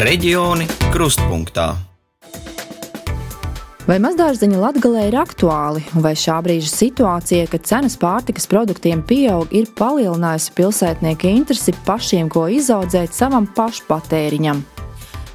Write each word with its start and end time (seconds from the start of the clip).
Reģioni 0.00 0.64
krustpunktā. 0.94 1.74
Vai 3.84 3.98
mazdārziņa 4.00 4.60
latgalē 4.62 5.02
ir 5.10 5.16
aktuāli, 5.20 5.82
vai 6.00 6.14
šā 6.16 6.38
brīža 6.46 6.70
situācija, 6.72 7.50
kad 7.52 7.66
cenas 7.68 7.98
pārtikas 8.00 8.48
produktiem 8.48 9.02
pieaug, 9.04 9.50
ir 9.52 9.68
palielinājusi 9.76 10.54
pilsētnieku 10.56 11.28
interesi 11.28 11.74
pašiem, 11.84 12.30
ko 12.32 12.46
izaudzēt 12.48 13.12
savam 13.12 13.44
pašpatēriņam? 13.58 14.62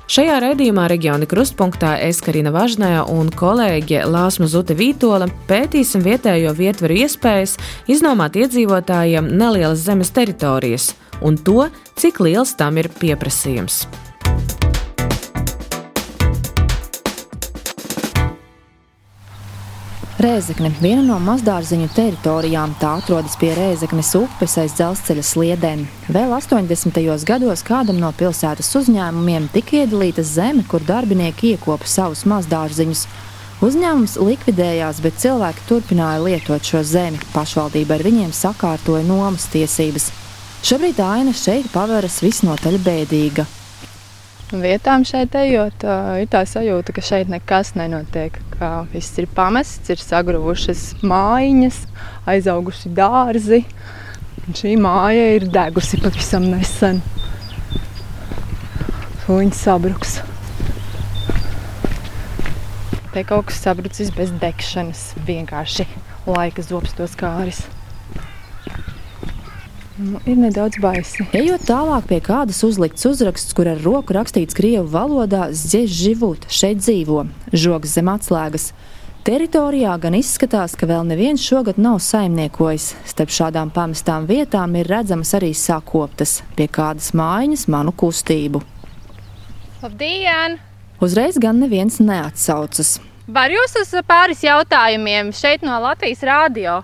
Šajā 0.09 0.39
raidījumā 0.41 0.88
reģiona 0.89 1.29
krustpunktā 1.29 2.00
es 2.07 2.23
Karina 2.25 2.50
Važnē 2.55 3.04
un 3.13 3.29
kolēģe 3.29 4.02
Lāsma 4.09 4.50
Zute 4.50 4.73
Vītola 4.73 5.29
pētīsim 5.45 6.02
vietējo 6.02 6.55
vietvaru 6.57 6.97
iespējas 7.05 7.54
iznomāt 7.86 8.41
iedzīvotājiem 8.41 9.29
nelielas 9.29 9.86
zemes 9.86 10.10
teritorijas 10.18 10.96
un 11.21 11.38
to, 11.38 11.69
cik 12.02 12.24
liels 12.25 12.57
tam 12.57 12.82
ir 12.82 12.89
pieprasījums. 12.97 13.83
Rēzekne- 20.15 20.69
viena 20.79 21.01
no 21.04 21.18
mazdārziņu 21.19 21.89
teritorijām. 21.92 22.78
Tā 22.79 22.93
atrodas 23.01 23.33
pie 23.36 23.50
Rēzeknes 23.57 24.14
upes 24.15 24.54
aiz 24.61 24.71
dzelzceļa 24.78 25.24
sliedēm. 25.28 25.82
Vēl 26.07 26.32
80. 26.38 27.25
gados 27.28 27.64
kādam 27.68 28.00
no 28.00 28.14
pilsētas 28.15 28.69
uzņēmumiem 28.79 29.50
tika 29.51 29.82
iedalīta 29.82 30.24
zeme, 30.24 30.64
kur 30.64 30.79
darbinieki 30.79 31.57
iekopa 31.57 31.83
savus 31.86 32.23
mazdārziņus. 32.23 33.08
Uzņēmums 33.59 34.16
likvidējās, 34.16 35.02
bet 35.03 35.19
cilvēki 35.19 35.67
turpināja 35.67 36.23
lietot 36.23 36.63
šo 36.63 36.83
zemi. 36.83 37.19
Pašvaldība 37.33 38.00
ar 38.00 38.08
viņiem 38.08 38.31
sakārtoja 38.31 39.03
nomas 39.03 39.52
tiesības. 39.52 40.11
Šobrīd 40.63 41.03
aina 41.03 41.36
šeit 41.36 41.67
paveras 41.75 42.21
visnotaļ 42.23 42.80
bēdīga 42.88 43.45
vietām 44.61 45.03
šeit 45.05 45.36
ejot, 45.36 45.86
ir 46.21 46.30
tā 46.31 46.45
sajūta, 46.47 46.95
ka 46.95 47.03
šeit 47.03 47.31
nekas 47.31 47.75
nenotiek. 47.75 48.44
Viss 48.56 49.17
ir 49.20 49.28
pamests, 49.36 49.89
ir 49.92 50.00
sagruvušas 50.00 50.84
mājiņas, 51.03 51.81
aizauguši 52.31 52.92
dārzi. 52.95 53.59
Šī 54.56 54.75
māja 54.80 55.25
ir 55.36 55.48
degusi 55.52 56.00
pavisam 56.00 56.48
nesen. 56.48 57.02
Viņa 59.28 59.58
sabruks. 59.59 60.20
Te 63.11 63.23
kaut 63.28 63.50
kas 63.50 63.59
sabrucis 63.66 64.14
bez 64.16 64.31
degšanas. 64.39 65.08
Vienkārši 65.28 65.89
laika 66.30 66.64
zops 66.64 66.95
to 66.95 67.09
skāris. 67.11 67.66
Nu, 69.95 70.19
ir 70.27 70.35
nedaudz 70.35 70.75
baisi. 70.83 71.23
Ejot 71.31 71.61
tālāk 71.69 72.09
pie 72.09 72.17
kādas 72.19 72.57
uzlikts 72.67 73.05
uzraksts, 73.07 73.55
kur 73.55 73.69
ar 73.71 73.79
roku 73.79 74.15
rakstīts 74.17 74.57
krievu 74.57 74.89
valodā 74.91 75.47
Ziež 75.55 75.93
život, 75.95 76.43
šeit 76.52 76.81
dzīvo, 76.83 77.21
žogs 77.55 77.93
zem 77.95 78.11
atslēgas. 78.11 78.73
Teritorijā 79.25 79.93
gan 80.03 80.17
izskatās, 80.19 80.75
ka 80.75 80.85
vēl 80.89 81.07
neviens 81.07 81.41
šogad 81.41 81.79
nav 81.81 82.02
saimniekojis. 82.03 82.91
Starp 83.07 83.31
šādām 83.33 83.71
pamestām 83.73 84.27
vietām 84.27 84.75
ir 84.75 84.91
redzamas 84.91 85.31
arī 85.39 85.53
sakoptas, 85.55 86.41
pie 86.59 86.67
kādas 86.67 87.13
mājiņas 87.15 87.63
manu 87.71 87.95
kustību. 87.95 88.61
Labdien! 89.80 90.59
Uzreiz 90.99 91.39
gan 91.39 91.63
neviens 91.63 92.02
neatsaucas. 92.03 92.97
Var 93.31 93.55
jūs 93.55 93.80
uz 93.80 93.95
pāris 94.05 94.43
jautājumiem 94.43 95.31
šeit 95.33 95.63
no 95.65 95.80
Latvijas 95.81 96.21
rādio? 96.27 96.83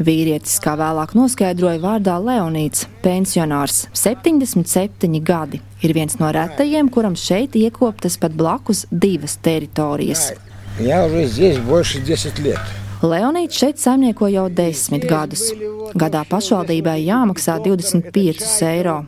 Vīrietis, 0.00 0.56
kā 0.64 0.72
vēlāk 0.80 1.10
noskaidroja 1.12 1.76
vārdā 1.82 2.14
Leonīts, 2.24 2.86
pensionārs, 3.04 3.82
77 3.92 5.20
gadi, 5.20 5.60
ir 5.84 5.92
viens 5.92 6.16
no 6.20 6.30
retajiem, 6.32 6.88
kuram 6.88 7.16
šeit 7.20 7.56
iekoptas 7.60 8.16
pat 8.20 8.32
blakus 8.32 8.86
divas 8.90 9.36
teritorijas. 9.44 10.30
Jā, 10.80 11.02
jā, 11.04 12.64
Leonīts 13.00 13.56
šeit 13.56 13.80
saimnieko 13.80 14.28
jau 14.28 14.46
desmit 14.52 15.04
gadus. 15.08 15.46
Gadā 15.96 16.20
pašvaldībai 16.28 16.98
jāmaksā 17.06 17.58
25 17.64 18.48
eiro. 18.68 18.98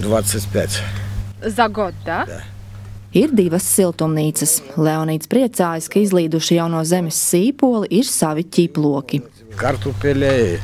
25. 0.00 0.80
Za 1.48 1.68
godu, 1.72 1.96
tā? 2.04 2.24
Ja? 2.28 2.40
Ir 3.16 3.32
divas 3.34 3.64
siltumnīcas. 3.66 4.60
Leonīts 4.78 5.28
priecājas, 5.30 5.88
ka 5.90 5.98
izlīduši 5.98 6.60
jau 6.60 6.68
no 6.70 6.84
zemes 6.86 7.16
sīpoli 7.30 7.88
ir 7.96 8.06
savi 8.06 8.44
ķiploki. 8.44 9.22
Картофеля 9.57 10.55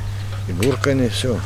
и 0.48 0.52
буркани, 0.52 1.08
все. 1.08 1.38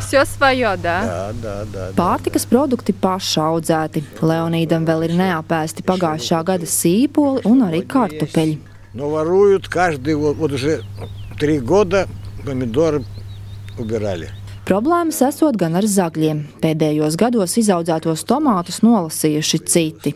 Все 0.00 0.24
свое, 0.24 0.76
да? 0.76 1.32
Да, 1.32 1.32
да, 1.42 1.64
да. 1.72 1.88
Pārtikas 1.96 2.44
produkti 2.50 2.92
paši 2.92 3.40
audzēti. 3.40 4.02
Leonīdam 4.20 4.86
vēl 4.88 5.06
ir 5.08 5.14
neapēsti 5.18 5.84
pagājušā 5.86 6.42
gada 6.44 6.66
sīpoli 6.66 7.44
un 7.48 7.62
arī 7.68 7.84
kartupeļi. 7.86 8.58
Но 8.94 9.10
воруют 9.10 9.68
каждый, 9.68 10.14
вот, 10.14 10.36
вот 10.36 10.52
уже 10.52 10.84
три 11.38 11.58
года 11.58 12.06
помидоры 12.44 13.04
убирали. 13.78 14.30
Problēmas 14.68 15.18
esot 15.26 15.58
gan 15.60 15.74
ar 15.76 15.84
zagļiem. 15.84 16.38
Pēdējos 16.62 17.18
gados 17.20 17.58
izaudzētos 17.60 18.22
tomātus 18.24 18.80
nolasījuši 18.80 19.58
citi. 19.68 20.14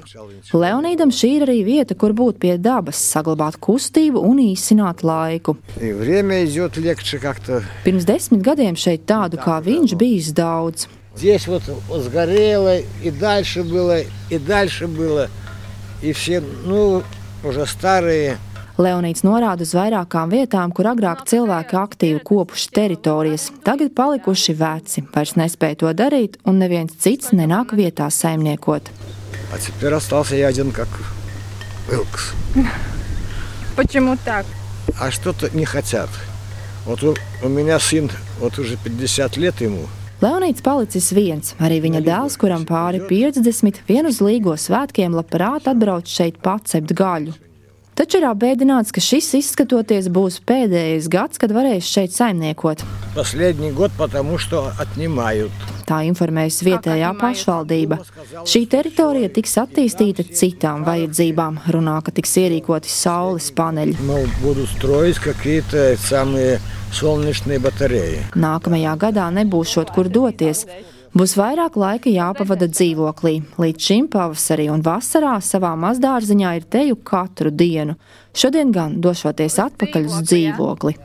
Leonīdam 0.57 1.13
šī 1.13 1.33
ir 1.37 1.45
arī 1.45 1.59
vieta, 1.67 1.93
kur 1.93 2.15
būt 2.17 2.39
pie 2.41 2.55
dabas, 2.57 2.97
saglabāt 3.13 3.59
kustību 3.61 4.23
un 4.25 4.41
īsināt 4.41 5.05
laiku. 5.05 5.59
И 5.81 5.93
время 5.93 6.45
идет 6.45 6.77
легче 6.77 7.19
как-то. 7.19 7.63
Pirms 7.85 8.07
desmit 8.09 8.41
gadiem 8.41 8.77
šeit 8.77 9.05
tādu 9.05 9.37
kā 9.37 9.61
viņš 9.61 9.95
bijis 10.01 10.33
daudz. 10.33 10.89
Здесь 11.15 11.49
вот, 11.49 11.63
вот 11.89 12.03
сгорело, 12.03 12.79
и 12.79 13.11
дальше 13.11 13.65
было, 13.65 13.99
и 14.31 14.39
дальше 14.39 14.87
было. 14.87 15.29
И 16.01 16.13
все, 16.13 16.41
ну, 16.41 17.03
уже 17.43 17.67
старые. 17.67 18.39
Leonīds 18.79 19.25
norāda 19.27 19.67
uz 19.67 19.73
vairākām 19.75 20.31
vietām, 20.31 20.71
kur 20.71 20.87
agrāk 20.87 21.25
cilvēki 21.27 21.79
aktīvi 21.81 22.21
kopuši 22.29 22.71
teritorijas. 22.77 23.49
Tagad 23.67 23.91
palikuši 23.99 24.55
veci, 24.55 25.03
vairs 25.15 25.35
nespēja 25.41 25.81
to 25.83 25.93
darīt, 25.99 26.39
un 26.47 26.61
neviens 26.63 26.95
cits 27.03 27.35
nenāk 27.35 27.75
vietā 27.75 28.11
saimniekot. 28.11 28.91
А 29.53 29.59
теперь 29.59 29.95
остался 29.95 30.37
я 30.37 30.49
один 30.49 30.73
как 30.73 30.89
Илкс. 31.91 32.33
Почему 33.77 34.17
так? 34.25 34.45
А 35.01 35.11
что-то 35.11 35.49
не 35.57 35.65
хотят. 35.65 36.11
Вот 36.85 37.03
у, 37.03 37.15
у 37.43 37.49
меня 37.49 37.79
сын, 37.79 38.11
вот 38.41 38.59
уже 38.59 38.77
50 38.77 39.37
лет 39.37 39.61
ему, 39.61 39.89
Leonīds 40.19 40.65
palicis 40.67 41.13
viens, 41.15 41.53
arī 41.63 41.77
viņa 41.85 42.01
dēls, 42.03 42.35
kuram 42.43 42.65
pāri 42.67 42.99
50, 43.07 43.85
vien 43.87 44.07
uz 44.09 44.17
līgo 44.19 44.57
svētkiem 44.59 45.15
labprāt 45.15 45.69
atbrauc 45.71 46.11
šeit 46.11 46.41
pacept 46.43 46.91
gaļu. 46.91 47.37
Taču 47.99 48.21
ir 48.21 48.29
apbēdināts, 48.29 48.93
ka 48.95 49.03
šis 49.03 49.33
izskatoties 49.41 50.07
būs 50.15 50.39
pēdējais 50.47 51.09
gads, 51.11 51.41
kad 51.43 51.51
varēs 51.51 51.89
šeit 51.91 52.15
saimniekot. 52.15 52.85
последний 53.19 53.73
год, 53.73 53.91
потому 53.99 54.39
что 54.39 54.71
отнимают. 54.79 55.51
Tā 55.89 56.05
informējusi 56.07 56.67
vietējā 56.69 57.11
pašvaldība. 57.19 57.97
Šī 58.47 58.61
teritorija 58.71 59.31
tiks 59.33 59.57
attīstīta 59.59 60.23
citām 60.23 60.85
vajadzībām. 60.87 61.59
Runā, 61.75 61.97
ka 62.05 62.13
tiks 62.13 62.37
ierīkoti 62.39 62.93
saules 62.93 63.49
paneļi. 63.57 63.97
Мол, 64.07 64.29
будут 64.43 64.69
строить 64.69 65.19
какие-то 65.19 65.97
самые 65.97 66.61
солнечные 66.93 67.59
батареи. 67.59 68.23
Nākamajā 68.37 68.95
gadā 69.01 69.27
nebūšot 69.41 69.91
kur 69.97 70.07
doties. 70.09 70.67
Būs 71.14 71.36
vairāk 71.38 71.76
laika 71.78 72.10
jāpavada 72.10 72.66
dzīvoklī. 72.66 73.36
Līdz 73.62 73.86
šim 73.86 74.06
pavasarī 74.10 74.64
un 74.74 74.82
vasarā 74.82 75.36
savā 75.46 75.76
mazdārziņā 75.78 76.54
ir 76.58 76.64
teju 76.66 76.96
katru 77.06 77.52
dienu. 77.54 77.94
Šodien 78.34 78.72
gan 78.74 78.96
došoties 78.98 79.60
atpakaļ 79.62 80.08
uz 80.10 80.24
dzīvokli. 80.26 80.96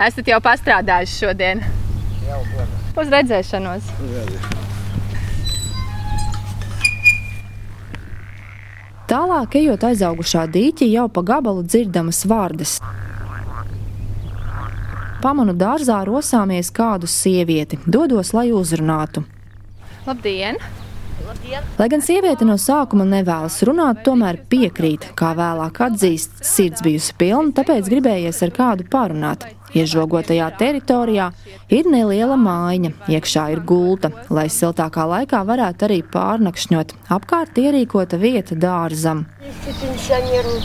Esat 0.00 0.30
jau 0.32 0.38
pastrādājuši 0.40 1.18
šodien. 1.18 1.60
Uz 2.96 3.12
redzēšanos. 3.12 3.90
Tālāk, 9.10 9.58
ejot 9.60 9.84
aizaugušā 9.90 10.46
dīķi, 10.54 10.88
jau 10.94 11.04
pa 11.12 11.24
gabalu 11.32 11.66
dzirdamas 11.66 12.22
vārdas. 12.30 12.78
Pamanu 15.20 15.52
dārzā 15.52 15.98
rosāmies 16.08 16.72
kādu 16.72 17.10
sievieti, 17.10 17.76
dodos, 17.84 18.32
lai 18.32 18.46
uzrunātu. 18.56 19.26
Labdien! 20.05 20.59
Lai 21.79 21.87
gan 21.89 22.01
sieviete 22.03 22.45
no 22.45 22.57
sākuma 22.59 23.05
nevēlas 23.07 23.61
runāt, 23.65 24.01
tomēr 24.05 24.41
piekrīt, 24.51 25.07
kā 25.17 25.31
vēlāk 25.37 25.79
atzīst, 25.87 26.41
sirds 26.45 26.83
bijusi 26.85 27.15
pilna, 27.17 27.53
tāpēc 27.55 27.87
gribējies 27.89 28.41
ar 28.45 28.51
kādu 28.55 28.85
parunāt. 28.91 29.47
Iežogotajā 29.75 30.49
teritorijā 30.59 31.29
ir 31.73 31.89
neliela 31.91 32.37
mājiņa, 32.39 32.91
iekšā 33.11 33.47
ir 33.55 33.63
gulta, 33.67 34.11
lai 34.29 34.45
siltākā 34.51 35.07
laikā 35.11 35.41
varētu 35.47 35.87
arī 35.87 35.99
pārnakšņot. 36.13 36.93
Apkārt 37.17 37.59
ierīkota 37.59 38.19
vieta 38.21 38.55
dārzam. 38.55 39.25
Если 39.41 39.73
пенсионеру 39.81 40.61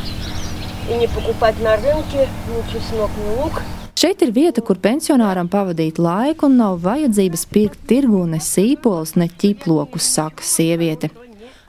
и 0.90 0.94
не 0.98 1.08
покупать 1.08 1.58
на 1.60 1.76
рынке 1.76 2.28
ни 2.50 2.72
чеснок, 2.72 3.10
ни 3.18 3.42
лук. 3.42 3.62
Šeit 4.00 4.22
ir 4.24 4.30
vieta, 4.32 4.62
kur 4.64 4.78
pensionāram 4.80 5.48
pavadīt 5.52 5.98
laiku 6.00 6.48
un 6.48 6.56
nav 6.56 6.78
vajadzības 6.84 7.42
pirkt 7.52 7.82
tirgu 7.90 8.22
ne 8.30 8.38
sīpols, 8.40 9.16
ne 9.20 9.28
ķiplokus, 9.28 10.06
saka 10.16 10.46
sieviete. 10.46 11.10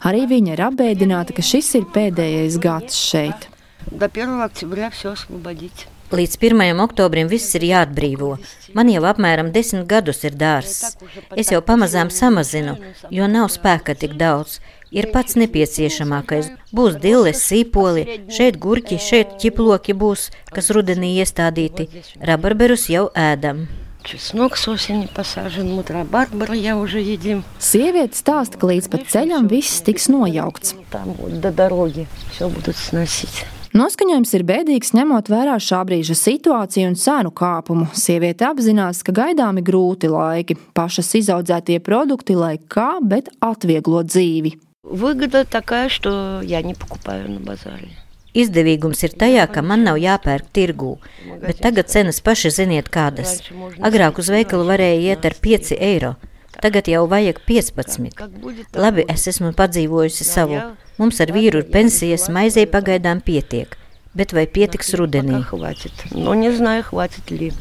Arī 0.08 0.26
viņa 0.30 0.54
ir 0.56 0.62
apbēdināta, 0.70 1.36
ka 1.36 1.44
šis 1.46 1.74
ir 1.82 1.90
pēdējais 1.94 2.60
gads 2.62 2.96
šeit. 2.98 3.50
До 3.92 4.08
1 4.08 4.42
октября 4.42 4.90
все 4.90 5.12
освободить. 5.12 5.88
Līdz 6.12 6.36
1. 6.44 6.80
oktobrim 6.84 7.30
viss 7.32 7.56
ir 7.56 7.64
jāatbrīvo. 7.64 8.34
Man 8.76 8.90
jau 8.92 9.04
apmēram 9.08 9.54
desmit 9.56 9.86
gadus 9.88 10.26
ir 10.28 10.36
dārsts. 10.36 10.98
Es 11.40 11.54
jau 11.54 11.62
pamazām 11.64 12.12
samazinu, 12.12 12.74
jo 13.16 13.30
nav 13.32 13.48
spēka 13.54 13.96
tik 13.96 14.18
daudz. 14.20 14.58
Ir 14.92 15.08
pats 15.14 15.38
nepieciešamākais. 15.40 16.50
Būs 16.76 16.98
dilles, 17.00 17.40
sīpoli, 17.48 18.26
šeit 18.28 18.58
gurķi, 18.60 18.98
šeit 19.00 19.38
ķiploki 19.40 19.96
būs, 19.96 20.30
kas 20.52 20.68
rudenī 20.76 21.14
iestādīti. 21.24 21.88
Rabarberus 22.20 22.90
jau 22.92 23.08
ēdam. 23.16 23.70
Чеснок 24.04 24.58
с 24.58 24.68
осени 24.68 25.08
посажен, 25.14 25.72
мутрабарбара 25.72 26.56
я 26.56 26.76
уже 26.76 27.00
едим. 27.00 27.44
Sieviete 27.60 28.18
stāsta, 28.18 28.58
ka 28.58 28.66
līdz 28.66 28.90
pat 28.90 29.06
ceļam 29.14 29.46
viss 29.48 29.84
tiks 29.86 30.10
nojaukts. 30.10 30.74
Там 30.90 31.14
вот 31.14 31.40
до 31.40 31.52
дороги 31.52 32.08
все 32.32 32.50
будут 32.50 32.76
сносить. 32.76 33.46
Noskaņojums 33.72 34.34
ir 34.36 34.44
bēdīgs, 34.44 34.90
ņemot 34.98 35.30
vērā 35.32 35.54
šā 35.56 35.78
brīža 35.88 36.18
situāciju 36.18 36.90
un 36.92 36.98
cenu 37.00 37.32
kāpumu. 37.32 37.86
Sieviete 37.96 38.44
apzinās, 38.50 39.00
ka 39.06 39.14
gaidāmi 39.16 39.64
grūti 39.64 40.10
laiki, 40.12 40.58
pašas 40.76 41.14
izaudzētie 41.22 41.80
produkti, 41.80 42.36
lai 42.36 42.58
kā, 42.60 42.98
bet 43.00 43.32
atvieglo 43.40 44.04
dzīvi. 44.04 44.58
Выгода 44.86 45.46
такая, 45.46 45.90
что 45.90 46.42
я 46.42 46.62
не 46.62 46.74
покупаю 46.74 47.30
на 47.32 47.40
базаре. 47.40 47.90
Izdevīgums 48.34 49.04
ir 49.04 49.12
tajā, 49.20 49.44
ka 49.52 49.62
man 49.62 49.84
nav 49.84 49.98
jāpērk 50.00 50.52
tirgū, 50.56 50.94
bet 51.42 51.60
tagad 51.64 51.90
cenas 51.92 52.22
paši 52.24 52.52
ziniet 52.56 52.88
kādas. 52.88 53.42
Agrāk 53.84 54.22
uz 54.24 54.30
veikalu 54.32 54.68
varēja 54.70 55.02
iet 55.12 55.28
ar 55.28 55.36
5 55.36 55.74
eiro, 55.76 56.14
tagad 56.64 56.88
jau 56.88 57.04
vajag 57.12 57.42
15. 57.44 58.24
Labi, 58.72 59.06
es 59.12 59.28
esmu 59.28 59.52
padzīvojusi 59.58 60.28
savu. 60.28 60.62
Mums 60.98 61.20
ar 61.20 61.34
vīru 61.36 61.60
ir 61.60 61.68
pensijas, 61.76 62.30
maizei 62.32 62.64
pagaidām 62.72 63.20
pietiek, 63.20 63.76
bet 64.16 64.32
vai 64.32 64.48
pietiks 64.48 64.96
rudenī? 64.96 65.44
Пока 65.44 65.58
хватит. 65.58 65.92
Но 66.12 66.34
не 66.34 66.52
знаю, 66.52 66.84
хватит 66.84 67.30
ли 67.32 67.52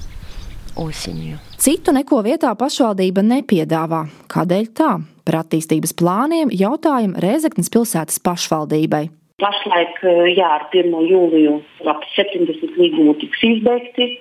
osiņu. 0.80 1.40
Citu 1.62 1.94
neko 1.96 2.22
vietā 2.26 2.52
pašvaldība 2.58 3.24
nepiedāvā. 3.26 4.06
Kādēļ 4.32 4.72
tā? 4.78 4.92
Par 5.26 5.40
attīstības 5.42 5.96
plāniem 5.98 6.52
jautājumu 6.54 7.22
Rēzeknas 7.24 7.72
pilsētas 7.74 8.20
pašvaldībai. 8.26 9.08
Pašlaik, 9.42 9.98
eh, 10.04 10.36
jā, 10.38 10.48
ar 10.48 10.68
1. 10.72 10.94
jūliju 11.10 11.58
ap 11.92 12.06
70 12.16 12.78
līgumu 12.80 13.18
tiks 13.20 13.42
izbeigti, 13.44 14.12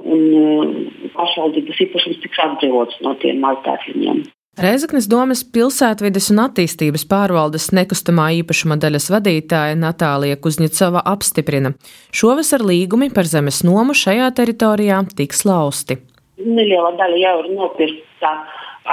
un 0.00 0.22
eh, 0.40 1.10
pašvaldības 1.16 1.82
īpašums 1.86 2.22
tiks 2.22 2.44
atbrīvots 2.46 3.02
no 3.04 3.14
tiem 3.20 3.42
maltātiņiem. 3.44 4.24
Reizeknas 4.60 5.06
domas 5.08 5.40
pilsētvides 5.54 6.26
un 6.34 6.42
attīstības 6.42 7.06
pārvaldes 7.08 7.70
nekustamā 7.72 8.26
īpašuma 8.42 8.76
daļas 8.82 9.06
vadītāja 9.14 9.78
Natālija 9.80 10.36
Kuzņicova 10.36 11.00
apstiprina, 11.08 11.70
šovasar 12.12 12.60
līgumi 12.68 13.08
par 13.16 13.24
zemes 13.30 13.62
nomu 13.64 13.96
šajā 13.96 14.26
teritorijā 14.36 14.98
tiks 15.16 15.46
lausti. 15.48 15.96
Neliela 16.44 16.92
daļa 17.00 17.22
jau 17.22 17.34
ir 17.40 17.48
nopirkta 17.54 18.34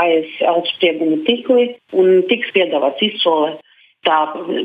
aiz 0.06 0.40
augstsprieguma 0.54 1.20
tīkli 1.28 1.68
un 2.00 2.24
tiks 2.32 2.56
piedāvāts 2.56 3.04
izsole 3.10 3.58
tā 4.08 4.18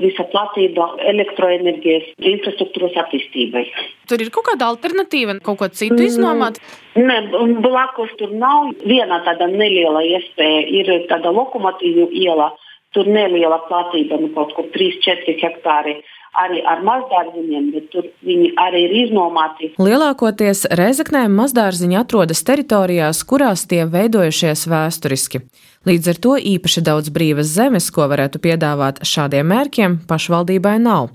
visa 0.03 0.25
platība 0.33 0.89
elektroenerģijas 1.13 2.09
infrastruktūras 2.33 2.97
attīstībai. 3.05 3.65
Tur 4.11 4.23
ir 4.23 4.31
kaut 4.35 4.47
kāda 4.53 4.71
alternatīva, 4.73 5.39
kaut 5.45 5.61
ko 5.61 5.69
citu 5.75 6.01
iznomāt. 6.07 6.61
Nē, 6.99 7.19
blakus 7.65 8.13
tur 8.21 8.35
nav 8.37 8.73
viena 8.87 9.23
tāda 9.27 9.51
neliela 9.51 10.05
iespēja. 10.07 10.65
Ir 10.81 10.93
tāda 11.11 11.35
lokomotīvu 11.35 12.11
iela, 12.23 12.53
tur 12.95 13.09
neliela 13.09 13.63
platība, 13.69 14.21
nu 14.23 14.33
kaut 14.37 14.55
kur 14.57 14.69
3-4 14.75 15.39
hektāri. 15.43 16.01
Arī 16.33 16.63
ar 16.65 16.81
mazdārziņiem, 16.81 17.65
bet 17.75 17.91
tur 17.93 18.07
viņi 18.25 18.55
arī 18.57 18.87
ir 18.87 18.93
iznomāti. 19.03 19.69
Lielākoties 19.77 20.65
Reizeknē 20.81 21.27
mazdārziņi 21.29 21.99
atrodas 22.01 22.41
teritorijās, 22.49 23.21
kurās 23.29 23.67
tie 23.69 23.83
veidojušies 23.85 24.65
vēsturiski. 24.73 25.43
Līdz 25.83 26.13
ar 26.13 26.19
to 26.23 26.37
īpaši 26.39 26.81
daudz 26.87 27.11
brīvas 27.11 27.49
zemes, 27.57 27.89
ko 27.91 28.05
varētu 28.07 28.39
piedāvāt 28.45 29.01
šādiem 29.03 29.49
mērķiem, 29.51 29.97
pašvaldībai 30.07 30.77
nav. 30.79 31.09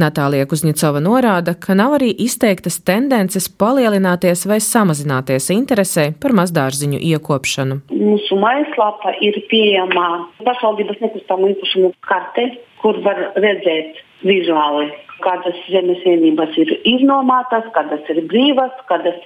Natālija 0.00 0.46
Kuzņicova 0.48 1.02
norāda, 1.04 1.52
ka 1.52 1.76
nav 1.76 1.98
arī 1.98 2.08
izteiktas 2.24 2.78
tendences 2.84 3.50
palielināties 3.60 4.46
vai 4.48 4.56
samazināties 4.64 5.50
interesē 5.52 6.06
par 6.22 6.32
mazdārziņu 6.36 7.00
iekopšanu. 7.12 7.78
Mūsu 7.92 8.40
mājaslapa 8.40 9.12
ir 9.24 9.36
pieejama 9.52 10.08
pašvaldības 10.48 11.04
nekustamo 11.04 11.52
īpašumu 11.52 11.92
karte, 12.08 12.48
kur 12.80 13.00
var 13.04 13.20
redzēt 13.36 14.00
vizuāli, 14.24 14.88
kādas 15.24 15.60
zemes 15.68 16.00
vienības 16.08 16.56
ir 16.60 16.72
iznomātas, 16.88 17.68
kādas 17.76 18.08
ir 18.12 18.24
brīvas, 18.32 18.72
kādas 18.88 19.20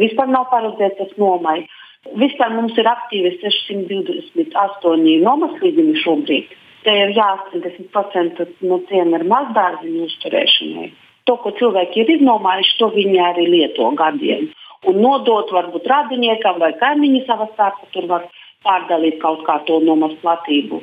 vispār 0.00 0.32
nav 0.32 0.48
paredzētas 0.52 1.12
nomai. 1.20 1.62
Vispār 2.08 2.54
mums 2.56 2.78
ir 2.80 2.86
aktīvi 2.88 3.34
628 3.42 5.18
nomas 5.20 5.58
līgumi 5.60 5.98
šobrīd. 6.00 6.54
Te 6.80 6.94
ir 6.96 7.12
jā, 7.12 7.26
80% 7.52 8.46
no 8.64 8.78
tiem 8.88 9.12
ir 9.18 9.26
mazdārziņu 9.28 10.06
uzturēšanai. 10.06 10.86
To, 11.28 11.36
ko 11.42 11.52
cilvēki 11.58 12.00
ir 12.00 12.14
iznomājuši, 12.16 12.78
to 12.80 12.88
viņi 12.94 13.20
arī 13.20 13.44
lieto 13.52 13.90
gadiem. 14.00 14.48
Un 14.88 15.02
nodot 15.04 15.52
varbūt 15.52 15.90
radiniekam 15.92 16.56
vai 16.62 16.72
kaimiņu 16.80 17.20
savā 17.26 17.50
starpā, 17.52 17.90
tur 17.92 18.08
var 18.08 18.24
pārdalīt 18.64 19.20
kaut 19.20 19.44
kā 19.44 19.58
to 19.68 19.76
nomas 19.84 20.16
platību. 20.24 20.80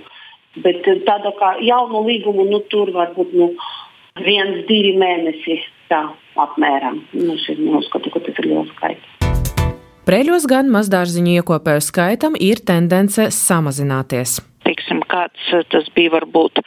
Bet 0.61 0.85
tāda 1.09 1.33
kā 1.41 1.55
jaunu 1.65 2.05
līgumu, 2.05 2.45
nu, 2.45 2.61
tur 2.69 2.93
varbūt 2.93 3.33
nu, 3.41 3.51
viens, 4.21 4.61
divi 4.69 4.93
mēneši 5.01 5.61
tā 5.89 6.05
apmēram. 6.45 7.01
Nu, 7.17 7.33
es 7.33 7.49
neuzskatu, 7.57 8.13
ka 8.13 8.21
tas 8.29 8.37
ir 8.37 8.53
liels 8.53 8.73
skaits. 8.77 9.16
Preļos 10.07 10.45
gan 10.47 10.69
mazdārziņu 10.71 11.33
iekopēju 11.41 11.81
skaitam 11.83 12.35
ir 12.39 12.61
tendence 12.63 13.25
samazināties. 13.35 14.37
Teiksim, 14.63 15.01
kāds 15.11 15.49
tas 15.67 15.89
bija 15.95 16.13
varbūt 16.13 16.61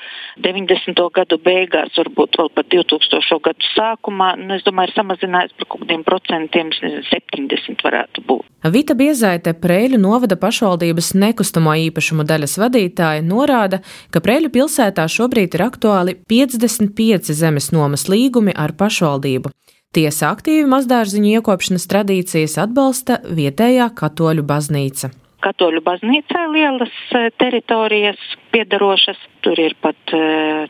90. 0.44 1.00
gadu 1.16 1.38
beigās, 1.40 1.94
varbūt 1.96 2.36
vēl 2.36 2.50
pat 2.52 2.68
2000. 2.74 3.38
gadu 3.46 3.70
sākumā. 3.70 4.34
Nu, 4.42 4.58
es 4.58 4.66
domāju, 4.66 4.92
ir 4.92 4.98
samazinājies 4.98 5.56
par 5.56 5.70
kaut 5.72 5.86
kādiem 5.86 6.04
procentiem, 6.04 6.68
nezinu, 6.84 7.00
70 7.08 7.80
varētu 7.86 8.26
būt. 8.28 8.44
Vita 8.76 8.96
Biezaite, 9.00 9.56
Preļu 9.56 9.96
novada 10.04 10.36
pašvaldības 10.36 11.14
nekustamo 11.24 11.72
īpašumu 11.88 12.28
daļas 12.28 12.58
vadītāja, 12.60 13.24
norāda, 13.24 13.80
ka 14.12 14.20
Preļu 14.20 14.52
pilsētā 14.52 15.08
šobrīd 15.08 15.56
ir 15.56 15.64
aktuāli 15.70 16.18
55 16.28 17.32
zemes 17.40 17.72
nomas 17.72 18.04
līgumi 18.12 18.52
ar 18.52 18.76
pašvaldību. 18.76 19.56
Tiesa 19.90 20.28
aktīvi 20.30 20.68
mazdārziņu 20.70 21.32
iekopšanas 21.40 21.88
tradīcijas 21.90 22.52
atbalsta 22.62 23.16
vietējā 23.34 23.88
katoļu 23.98 24.44
baznīca. 24.46 25.08
Katoļu 25.42 25.80
baznīcā 25.82 26.44
lielas 26.52 26.92
teritorijas 27.42 28.20
piedarošas. 28.54 29.18
Tur 29.42 29.58
ir 29.58 29.74
pat 29.82 29.98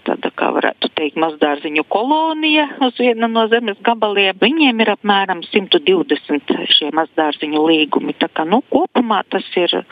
tāda, 0.06 0.30
kā 0.40 0.48
varētu 0.56 0.88
teikt, 0.96 1.20
mazdārziņu 1.20 1.84
kolonija 1.92 2.64
uz 2.86 2.96
viena 3.02 3.28
no 3.28 3.44
zemes 3.52 3.76
gabaliem. 3.84 4.40
Viņiem 4.40 4.80
ir 4.86 4.94
apmēram 4.94 5.44
120 5.50 6.56
šie 6.78 6.88
mazdārziņu 6.96 7.66
līgumi. 7.66 8.16
Tā 8.16 8.30
kā 8.32 8.48
nu, 8.48 8.62
kopumā 8.72 9.20
tas 9.28 9.44
ir 9.60 9.82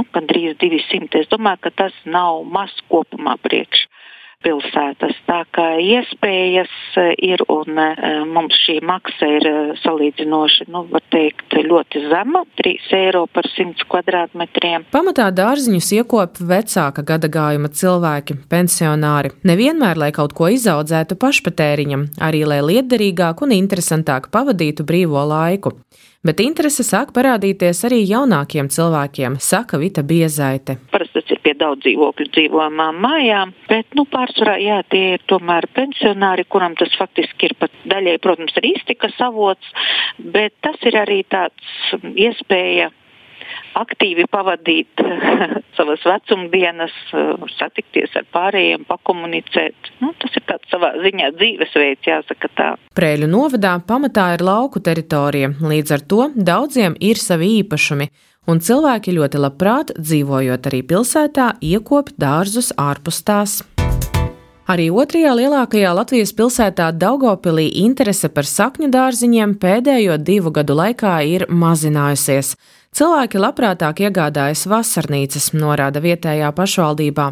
nu, 0.00 0.08
gandrīz 0.16 0.56
200. 0.64 1.26
Es 1.26 1.28
domāju, 1.28 1.66
ka 1.68 1.76
tas 1.84 2.04
nav 2.08 2.40
maz 2.56 2.72
kopumā 2.88 3.36
priekš 3.44 3.84
pilsētas. 4.44 5.16
Tā 5.26 5.40
kā 5.54 5.66
iespējas 5.82 6.72
eh, 7.00 7.10
ir 7.30 7.42
un 7.50 7.78
eh, 7.82 8.02
mums 8.28 8.56
šī 8.64 8.78
maksa 8.86 9.28
ir 9.38 9.46
eh, 9.50 9.58
salīdzinoši, 9.82 10.68
nu, 10.72 10.84
var 10.92 11.04
teikt, 11.12 11.56
ļoti 11.68 12.04
zema- 12.10 12.44
3 12.60 12.94
eiro 13.00 13.24
par 13.26 13.48
100 13.50 13.86
kvadrātmetriem. 13.90 14.86
Pamatā 14.94 15.28
dārziņus 15.34 15.90
iekop 15.98 16.38
vecāka 16.38 17.04
gada 17.04 17.28
gājuma 17.28 17.70
cilvēki, 17.80 18.38
pensionāri. 18.50 19.34
Nevienmēr, 19.48 19.98
lai 19.98 20.12
kaut 20.14 20.34
ko 20.38 20.50
izaudzētu 20.54 21.18
pašpatēriņam, 21.18 22.08
arī 22.22 22.44
lai 22.46 22.60
lietderīgāk 22.62 23.42
un 23.42 23.56
interesantāk 23.58 24.30
pavadītu 24.34 24.86
brīvo 24.86 25.24
laiku. 25.26 25.74
Bet 26.26 26.40
interese 26.42 26.82
sāk 26.82 27.12
parādīties 27.14 27.84
arī 27.86 28.02
jaunākiem 28.02 28.66
cilvēkiem, 28.74 29.38
saka 29.38 29.78
Vita 29.78 30.02
Biezaite. 30.02 30.74
Parasti 30.90 31.22
ir 31.38 31.44
pie 31.44 31.54
daudz 31.58 31.86
dzīvokļu 31.86 32.28
dzīvojamām 32.34 33.00
mājām, 33.04 33.54
bet 33.70 33.94
nu, 33.94 34.04
pārsvarā 34.10 34.58
jā, 34.62 34.82
tie 34.90 35.14
ir 35.16 35.26
tomēr 35.30 35.68
pensionāri, 35.78 36.44
kuram 36.50 36.74
tas 36.78 36.94
faktiski 36.98 37.50
ir 37.50 37.58
pat 37.62 37.74
daļai, 37.88 38.18
protams, 38.22 38.56
arī 38.58 38.74
iztikas 38.76 39.16
avots, 39.22 39.74
bet 40.18 40.56
tas 40.66 40.78
ir 40.88 40.98
arī 40.98 41.22
tāds 41.30 41.94
iespēja 42.14 42.90
aktīvi 43.78 44.26
pavadīt 44.30 45.00
savas 45.78 46.02
vecumdienas, 46.06 46.94
satikties 47.56 48.16
ar 48.18 48.26
pārējiem, 48.34 48.86
pakomunicēt. 48.88 49.92
Nu, 50.02 50.12
tas 50.20 50.34
ir 50.38 50.44
tāds 50.48 50.68
savā 50.72 50.94
ziņā 51.04 51.30
dzīvesveids, 51.36 52.08
jāsaka 52.08 52.50
tā. 52.58 52.70
Prēļu 52.98 53.30
novadā 53.30 53.76
pamatā 53.88 54.32
ir 54.36 54.44
lauku 54.46 54.82
teritorija, 54.84 55.52
līdz 55.62 55.94
ar 55.96 56.06
to 56.10 56.30
daudziem 56.34 56.98
ir 57.00 57.20
savi 57.22 57.54
īpašumi, 57.62 58.10
un 58.48 58.62
cilvēki 58.64 59.14
ļoti 59.18 59.40
labprāt, 59.42 59.92
dzīvojot 59.98 60.70
arī 60.70 60.82
pilsētā, 60.88 61.52
iekop 61.60 62.14
dārzus 62.20 62.72
ārpus 62.80 63.20
tās. 63.26 63.60
Arī 64.68 64.90
otrajā 64.92 65.30
lielākajā 65.32 65.94
Latvijas 65.96 66.34
pilsētā 66.36 66.90
Daugopilī 66.92 67.70
interese 67.80 68.28
par 68.28 68.44
sakņu 68.44 68.90
dārziņiem 68.92 69.54
pēdējo 69.62 70.18
divu 70.20 70.52
gadu 70.52 70.76
laikā 70.76 71.14
ir 71.24 71.46
mazinājusies. 71.48 72.52
Cilvēki 72.92 73.40
labprātāk 73.40 74.02
iegādājas 74.04 74.66
vasarnīcas, 74.68 75.54
norāda 75.56 76.02
vietējā 76.04 76.52
pašvaldībā. 76.56 77.30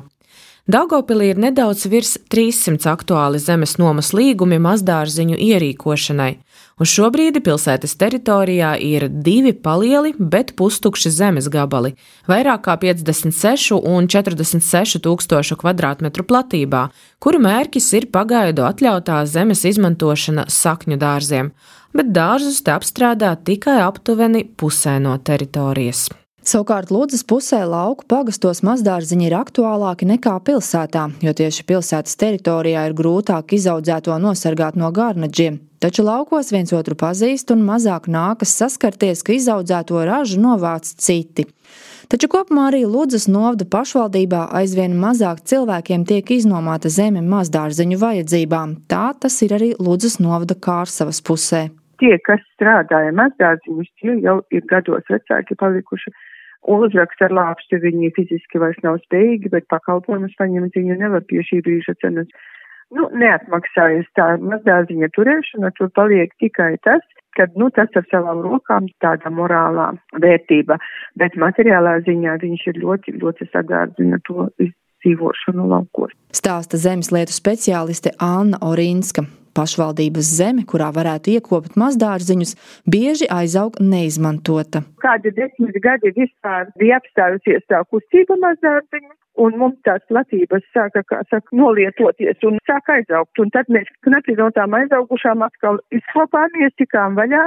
Daugopilī 0.66 1.28
ir 1.34 1.38
nedaudz 1.44 1.84
virs 1.92 2.16
300 2.32 2.88
aktuāli 2.90 3.38
zemes 3.38 3.76
nomas 3.78 4.14
līgumi 4.16 4.56
mazdārziņu 4.58 5.36
ierīkošanai, 5.36 6.32
un 6.76 6.88
šobrīd 6.88 7.38
pilsētas 7.44 7.94
teritorijā 7.96 8.74
ir 8.82 9.06
divi 9.08 9.54
palieli, 9.56 10.12
bet 10.18 10.52
pustukši 10.58 11.10
zemes 11.10 11.48
gabali- 11.48 11.94
vairāk 12.30 12.66
kā 12.66 12.76
56 12.76 13.80
un 13.80 14.08
46 14.08 15.00
tūkstošu 15.00 15.56
kvadrātmetru 15.56 16.22
platībā, 16.22 16.90
kuru 17.18 17.38
mērķis 17.38 17.92
ir 17.94 18.06
pagaidu 18.06 18.62
atļautā 18.62 19.24
zemes 19.26 19.64
izmantošana 19.64 20.46
sakņu 20.46 20.98
dārziem, 20.98 21.50
bet 21.94 22.12
dārzus 22.12 22.62
te 22.62 22.70
apstrādā 22.70 23.36
tikai 23.42 23.80
aptuveni 23.80 24.44
pusē 24.44 25.00
no 25.00 25.16
teritorijas. 25.18 26.08
Savukārt 26.46 26.92
Lūdzes 26.94 27.24
pusē 27.26 27.64
lauku 27.66 28.04
pagastos 28.06 28.60
mazdārziņi 28.62 29.26
ir 29.26 29.34
aktuālāki 29.34 30.06
nekā 30.06 30.36
pilsētā, 30.46 31.08
jo 31.24 31.32
tieši 31.32 31.64
pilsētas 31.66 32.14
teritorijā 32.20 32.86
ir 32.86 32.94
grūtāk 32.94 33.56
izaudzēto 33.56 34.14
nosargāt 34.22 34.76
no 34.76 34.92
garnaģiem. 34.94 35.65
Taču 35.82 36.04
laukos 36.06 36.48
viens 36.54 36.72
otru 36.72 36.96
pazīst 36.96 37.50
un 37.52 37.64
mazāk 37.66 38.08
nākas 38.08 38.54
saskarties, 38.56 39.20
ka 39.26 39.34
izaudzēto 39.36 40.00
ražu 40.08 40.40
novāc 40.40 40.88
citi. 40.88 41.44
Taču 42.08 42.30
kopumā 42.30 42.68
arī 42.70 42.84
Lūdzes 42.86 43.26
novada 43.28 43.66
pašvaldībā 43.68 44.44
aizvien 44.60 44.94
mazāk 45.02 45.42
cilvēkiem 45.50 46.04
tiek 46.06 46.30
iznomāta 46.36 46.92
zeme 46.92 47.20
mazdārziņu 47.26 47.98
vajadzībām. 47.98 48.76
Tā 48.88 49.10
tas 49.20 49.40
ir 49.42 49.56
arī 49.58 49.72
Lūdzes 49.76 50.20
novada 50.22 50.54
Kārsavas 50.54 51.18
pusē. 51.26 51.66
Tie, 52.00 52.14
kas 52.28 52.40
strādāja 52.54 53.12
mazdārziņus, 53.16 53.92
tie 54.00 54.16
jau 54.22 54.38
ir 54.54 54.64
gados 54.70 55.04
vecāki 55.10 55.58
palikuši 55.58 56.14
uzrakst 56.66 57.22
ar 57.26 57.34
lāpsti, 57.34 57.80
viņi 57.82 58.12
fiziski 58.16 58.60
vairs 58.62 58.78
nav 58.86 59.00
spējīgi, 59.04 59.52
bet 59.52 59.68
pakalpojumus 59.72 60.34
paņemt 60.38 60.78
viņi 60.78 61.00
nevar 61.02 61.24
pie 61.28 61.42
šī 61.46 61.60
brīža 61.66 61.96
cenas. 62.02 62.30
Nu, 62.94 63.08
neatmaksājas 63.18 64.06
tā 64.14 64.36
mazdārziņa 64.38 65.08
turēšana, 65.16 65.72
tur 65.74 65.90
paliek 65.96 66.30
tikai 66.38 66.76
tas, 66.86 67.02
kad, 67.36 67.56
nu, 67.58 67.68
tas 67.74 67.90
ar 67.98 68.06
savām 68.12 68.44
rokām 68.46 68.86
tāda 69.02 69.32
morālā 69.34 69.88
vērtība, 70.22 70.78
bet 71.18 71.34
materiālā 71.40 71.98
ziņā 72.06 72.36
viņš 72.44 72.68
ir 72.72 72.78
ļoti, 72.84 73.16
ļoti 73.22 73.48
sagārdina 73.50 74.20
to 74.28 74.46
izdzīvošanu 74.62 75.66
laukos. 75.72 76.14
Stāsta 76.30 76.78
zemeslietu 76.78 77.34
speciāliste 77.34 78.14
Anna 78.22 78.62
Orinska. 78.62 79.26
Pašvaldības 79.56 80.30
zeme, 80.36 80.66
kurā 80.68 80.90
varētu 80.92 81.32
iekopt 81.32 81.78
mazdārziņus, 81.80 82.50
bieži 82.92 83.24
aizaug 83.32 83.78
neizmantota. 83.80 84.82
Kādi 85.00 85.32
desmit 85.32 85.78
gadi 85.80 86.12
vispār 86.12 86.68
bija 86.76 86.98
apstājusies 87.00 87.64
tā 87.72 87.80
kustība 87.88 88.36
mazdārziņu, 88.42 89.14
un 89.40 89.56
mums 89.60 89.76
tās 89.86 90.02
platības 90.10 90.64
sāka, 90.74 91.02
kā 91.10 91.20
saka, 91.30 91.52
nolietoties 91.56 92.42
un 92.48 92.58
sāka 92.68 92.96
aizaugt. 92.98 93.38
Un 93.42 93.52
tad 93.54 93.70
mēs 93.72 93.88
knapi 94.06 94.36
no 94.38 94.48
tām 94.56 94.74
aizaugušām 94.78 95.44
atkal 95.46 95.80
izkopāmies, 95.94 96.74
tikām 96.80 97.18
vaļā, 97.18 97.42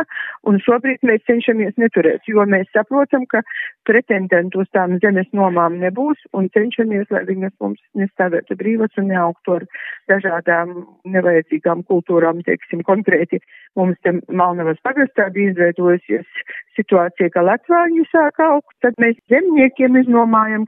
un 0.49 0.59
šobrīd 0.65 1.05
mēs 1.09 1.25
cenšamies 1.29 1.77
neturēt, 1.81 2.25
jo 2.29 2.45
mēs 2.49 2.69
saprotam, 2.75 3.25
ka 3.31 3.43
pretendentu 3.89 4.63
uz 4.63 4.69
tām 4.75 4.97
zemes 5.03 5.29
nomām 5.33 5.79
nebūs, 5.81 6.21
un 6.37 6.49
cenšamies, 6.55 7.09
lai 7.13 7.25
viņas 7.29 7.55
mums 7.63 7.81
nestāvētu 7.97 8.57
brīvas 8.59 9.01
un 9.01 9.09
neaugtu 9.13 9.59
ar 9.59 9.67
dažādām 10.11 10.75
nevajadzīgām 11.09 11.85
kultūrām, 11.89 12.43
teiksim, 12.47 12.83
konkrēti. 12.87 13.41
Mums 13.79 13.97
te 14.05 14.15
Malnavas 14.29 14.79
pagastā 14.85 15.29
bija 15.33 15.53
izveidojusies 15.53 16.43
situācija, 16.77 17.31
ka 17.33 17.45
Latvāņi 17.45 18.05
sāk 18.11 18.41
augt, 18.45 18.73
tad 18.83 18.97
mēs 19.01 19.17
zemniekiem 19.31 19.97
iznomājam, 20.03 20.67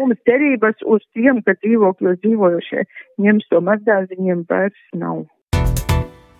Mums 0.00 0.18
cerības 0.28 0.80
uz 0.88 1.04
tiem, 1.16 1.42
ka 1.44 1.54
dzīvokļos 1.60 2.20
dzīvojošie 2.24 2.84
ņems 3.22 3.48
to 3.52 3.60
mazdārziņiem 3.64 4.44
vairs 4.48 4.82
nav. 4.96 5.24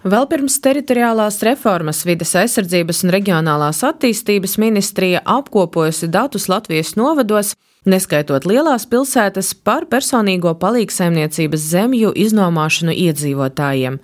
Vēl 0.03 0.25
pirms 0.27 0.57
teritoriālās 0.59 1.37
reformas 1.47 2.01
vides 2.03 2.33
aizsardzības 2.35 3.05
un 3.07 3.13
reģionālās 3.15 3.85
attīstības 3.87 4.57
ministrija 4.59 5.21
apkopojusi 5.23 6.09
datus 6.11 6.49
Latvijas 6.51 6.97
novados, 6.99 7.53
neskaitot 7.89 8.47
lielās 8.49 8.87
pilsētas, 8.91 9.55
par 9.55 9.89
personīgo 9.91 10.55
palīgsaimniecības 10.61 11.67
zemju 11.73 12.13
iznomāšanu 12.27 12.95
iedzīvotājiem 13.07 13.99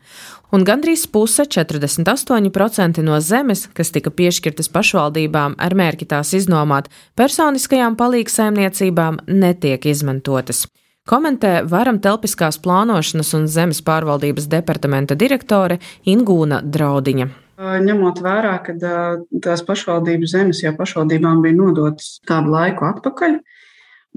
un 0.53 0.65
gandrīz 0.65 1.05
puse, 1.13 1.45
48% 1.45 3.03
no 3.05 3.19
zemes, 3.21 3.67
kas 3.77 3.93
tika 3.95 4.13
piešķirtas 4.15 4.71
pašvaldībām 4.73 5.57
ar 5.61 5.77
mērķi 5.77 6.09
tās 6.13 6.33
iznomāt, 6.39 6.89
personiskajām 7.19 7.99
palīgsaimniecībām 8.01 9.23
netiek 9.29 9.89
izmantotas. 9.93 10.67
Komentē 11.09 11.63
varam 11.65 12.03
telpiskās 12.05 12.59
plānošanas 12.61 13.33
un 13.37 13.47
zemes 13.49 13.81
pārvaldības 13.85 14.49
departamenta 14.53 15.17
direktore 15.17 15.79
Ingūna 16.05 16.61
Draudiņa. 16.65 17.29
Ņemot 17.59 18.21
vērā, 18.23 18.53
ka 18.63 18.75
tās 19.43 19.65
pašvaldības 19.67 20.35
zemes 20.37 20.61
jau 20.63 20.75
pašvaldībām 20.79 21.41
bija 21.43 21.57
nodotas 21.57 22.19
kādu 22.29 22.53
laiku 22.53 22.87
atpakaļ, 22.87 23.39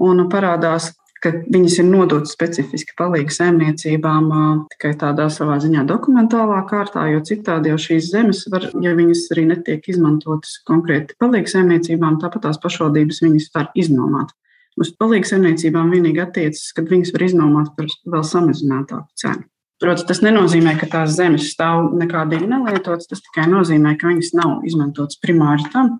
un 0.00 0.24
parādās, 0.32 0.92
ka 1.22 1.30
viņas 1.54 1.78
ir 1.78 1.86
nodotas 1.86 2.34
specifiski 2.34 2.96
palīga 2.98 3.30
saimniecībām 3.34 4.30
tikai 4.72 4.92
tādā 4.98 5.28
savā 5.30 5.60
ziņā 5.62 5.84
dokumentālā 5.86 6.58
kārtā, 6.70 7.04
jo 7.12 7.22
citādi 7.26 7.70
jau 7.70 7.78
šīs 7.84 8.10
zemes 8.10 8.42
var, 8.50 8.66
ja 8.82 8.94
viņas 8.98 9.28
arī 9.34 9.46
netiek 9.52 9.86
izmantotas 9.92 10.58
konkrēti 10.68 11.18
palīga 11.22 11.54
saimniecībām, 11.54 12.18
tāpat 12.22 12.48
tās 12.48 12.58
pašvaldības 12.62 13.22
viņas 13.22 13.48
var 13.54 13.70
iznomāt. 13.78 14.34
Uz 14.80 14.90
palīga 14.96 15.28
saimniecībām 15.28 15.92
vienīgi 15.92 16.22
attiecas, 16.24 16.70
kad 16.74 16.88
viņas 16.90 17.12
var 17.14 17.26
iznomāt 17.28 17.72
par 17.76 17.90
vēl 18.14 18.24
samazinātāku 18.26 19.08
cenu. 19.20 19.46
Protams, 19.82 20.06
tas 20.06 20.20
nenozīmē, 20.22 20.76
ka 20.78 20.86
tās 20.86 21.16
zemes 21.16 21.48
stāv 21.50 21.90
nekādīgi 21.98 22.46
nelietotas. 22.46 23.08
Tas 23.10 23.22
tikai 23.24 23.48
nozīmē, 23.50 23.96
ka 23.98 24.12
viņas 24.12 24.30
nav 24.38 24.62
izmantotas 24.68 25.18
primāri 25.22 25.66
tam, 25.74 25.96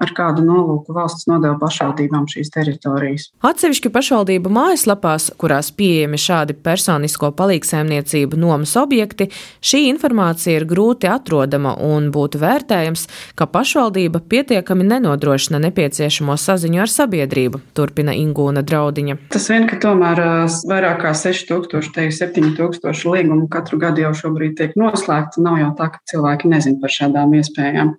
ar 0.00 0.12
kādu 0.16 0.44
nolūku 0.44 0.94
valsts 0.96 1.28
nodeva 1.30 1.56
pašvaldībām 1.60 2.26
šīs 2.30 2.52
teritorijas. 2.54 3.28
Atsevišķi 3.44 3.92
pašvaldību 3.92 4.52
mājaslapās, 4.52 5.30
kurās 5.40 5.70
pieejami 5.76 6.20
šādi 6.20 6.56
personisko 6.64 7.32
palīgsēmniecību 7.36 8.38
nomas 8.40 8.74
objekti, 8.80 9.28
šī 9.60 9.84
informācija 9.90 10.60
ir 10.60 10.66
grūti 10.70 11.10
atrodama 11.10 11.76
un 11.84 12.10
būtu 12.14 12.40
vērtējams, 12.40 13.06
ka 13.38 13.48
pašvaldība 13.50 14.22
pietiekami 14.30 14.88
nenodrošina 14.94 15.60
nepieciešamo 15.66 16.36
saziņu 16.40 16.84
ar 16.84 16.92
sabiedrību, 16.92 17.62
turpina 17.76 18.16
Ingūna 18.16 18.64
Draudiņa. 18.66 19.18
Tas 19.34 19.48
vien, 19.52 19.68
ka 19.70 19.80
tomēr 19.82 20.22
vairāk 20.70 21.02
kā 21.04 21.14
6000, 21.16 21.92
te 21.94 22.08
7000 22.14 23.14
līgumu 23.14 23.48
katru 23.52 23.80
gadu 23.82 24.06
jau 24.06 24.14
šobrīd 24.24 24.56
tiek 24.58 24.76
noslēgta, 24.80 25.42
nav 25.44 25.60
jau 25.60 25.72
tā, 25.78 25.90
ka 25.94 26.04
cilvēki 26.12 26.50
nezin 26.52 26.80
par 26.80 26.92
šādām 26.94 27.36
iespējām. 27.40 27.96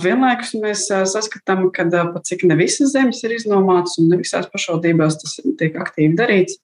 Vienlaikus 0.00 0.54
mēs 0.56 0.86
saskatām, 0.88 1.66
ka 1.74 1.84
pat 1.90 2.24
cik 2.24 2.46
ne 2.48 2.56
visas 2.56 2.94
zemes 2.94 3.20
ir 3.26 3.34
iznomātas 3.36 3.98
un 4.00 4.08
ne 4.08 4.16
visās 4.22 4.48
pašvaldībās 4.48 5.18
tas 5.20 5.36
tiek 5.60 5.76
aktīvi 5.76 6.16
darīts, 6.16 6.56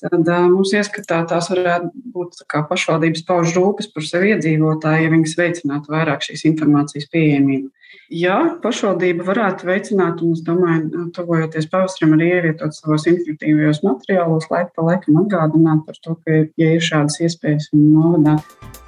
tad 0.00 0.30
mums 0.50 0.72
ieskatā 0.72 1.20
tās 1.28 1.50
varētu 1.52 1.92
būt 2.14 2.40
pašvaldības 2.70 3.26
pauž 3.28 3.52
rūpes 3.58 3.92
par 3.92 4.06
sevi 4.08 4.32
iedzīvotāju, 4.32 5.04
ja 5.04 5.12
viņas 5.12 5.38
veicinātu 5.38 5.92
vairāk 5.92 6.24
šīs 6.24 6.46
informācijas 6.48 7.10
pieejamību. 7.12 7.68
Jā, 8.12 8.38
pašvaldība 8.64 9.24
varētu 9.24 9.68
veicināt, 9.68 10.20
un 10.24 10.34
es 10.36 10.42
domāju, 10.44 11.06
tuvojoties 11.16 11.68
pavasarim, 11.72 12.16
arī 12.16 12.28
ievietot 12.38 12.76
savos 12.76 13.06
informatīvajos 13.08 13.82
materiālos, 13.86 14.48
laiku 14.52 14.72
pa 14.76 14.86
laikam 14.90 15.20
atgādināt 15.22 15.84
par 15.88 16.00
to, 16.04 16.16
ka, 16.24 16.44
ja 16.60 16.72
ir 16.76 16.84
šādas 16.84 17.20
iespējas, 17.24 17.70
viņu 17.72 17.92
novadāt. 17.96 18.81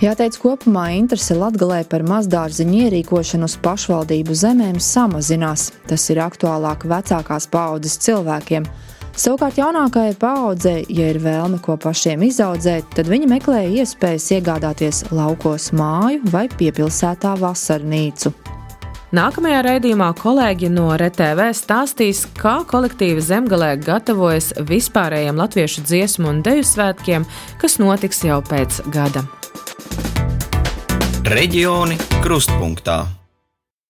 Jāteic, 0.00 0.38
kopumā 0.40 0.86
interese 0.96 1.34
Latgalē 1.36 1.82
par 1.84 2.00
mazdārziņu 2.08 2.78
ierīkošanu 2.86 3.44
uz 3.44 3.58
pašvaldību 3.60 4.32
zemēm 4.32 4.78
samazinās. 4.80 5.66
Tas 5.90 6.06
ir 6.08 6.22
aktuālāk 6.24 6.86
vecākās 6.88 7.44
paaudzes 7.52 7.98
cilvēkiem. 8.06 8.64
Savukārt 9.12 9.58
jaunākajai 9.60 10.14
paaudzei, 10.16 10.86
ja 10.88 11.10
ir 11.12 11.18
vēlme 11.20 11.58
ko 11.60 11.76
pašiem 11.76 12.24
izaudzēt, 12.24 12.88
tad 12.96 13.10
viņi 13.12 13.28
meklē 13.28 13.66
iespējas 13.82 14.30
iegādāties 14.38 15.02
laukos 15.12 15.68
māju 15.76 16.22
vai 16.32 16.46
piepilsētā 16.48 17.34
vasarnīcu. 17.42 18.32
Nākamajā 19.12 19.58
raidījumā 19.66 20.12
kolēģi 20.16 20.70
no 20.72 20.86
RTV 20.94 21.50
stāstīs, 21.58 22.22
kā 22.40 22.62
kolektīvi 22.70 23.20
zemgalē 23.26 23.74
gatavojas 23.84 24.54
vispārējiem 24.70 25.42
latviešu 25.42 25.84
dziesmu 25.84 26.30
un 26.30 26.40
deju 26.46 26.64
svētkiem, 26.70 27.28
kas 27.60 27.76
notiks 27.82 28.24
jau 28.24 28.40
pēc 28.48 28.80
gada. 28.94 29.26
Reģioni 31.20 31.98
krustpunktā. 32.24 33.19